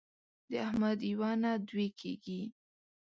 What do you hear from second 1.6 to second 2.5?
دوې کېږي.